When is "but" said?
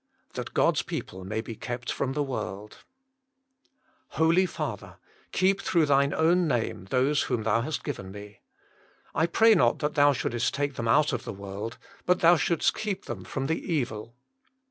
12.07-12.17